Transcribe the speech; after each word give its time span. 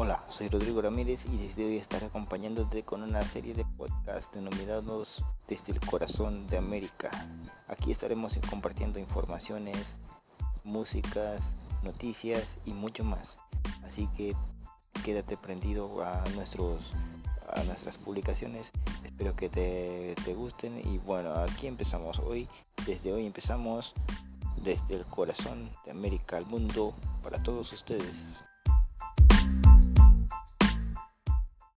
Hola, 0.00 0.22
soy 0.28 0.48
Rodrigo 0.48 0.80
Ramírez 0.80 1.26
y 1.26 1.36
desde 1.36 1.66
hoy 1.66 1.76
estaré 1.76 2.06
acompañándote 2.06 2.84
con 2.84 3.02
una 3.02 3.24
serie 3.24 3.52
de 3.52 3.64
podcasts 3.64 4.30
denominados 4.32 5.24
Desde 5.48 5.72
el 5.72 5.80
Corazón 5.80 6.46
de 6.46 6.56
América. 6.56 7.10
Aquí 7.66 7.90
estaremos 7.90 8.38
compartiendo 8.48 9.00
informaciones, 9.00 9.98
músicas, 10.62 11.56
noticias 11.82 12.60
y 12.64 12.74
mucho 12.74 13.02
más. 13.02 13.40
Así 13.82 14.06
que 14.16 14.36
quédate 15.04 15.36
prendido 15.36 16.04
a, 16.04 16.22
nuestros, 16.36 16.94
a 17.52 17.64
nuestras 17.64 17.98
publicaciones. 17.98 18.70
Espero 19.04 19.34
que 19.34 19.48
te, 19.48 20.14
te 20.24 20.32
gusten 20.32 20.78
y 20.78 20.98
bueno, 20.98 21.32
aquí 21.32 21.66
empezamos 21.66 22.20
hoy. 22.20 22.48
Desde 22.86 23.12
hoy 23.12 23.26
empezamos 23.26 23.94
desde 24.62 24.94
el 24.94 25.04
corazón 25.06 25.68
de 25.84 25.90
América 25.90 26.36
al 26.36 26.46
mundo 26.46 26.94
para 27.20 27.42
todos 27.42 27.72
ustedes. 27.72 28.44